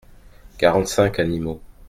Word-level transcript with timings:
Quarante-cinq 0.57 1.19
animaux. 1.19 1.61